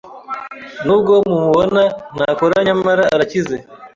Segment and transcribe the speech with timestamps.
[0.85, 1.81] Nubwo mumubona
[2.15, 3.55] Ntakora nyamara arakize.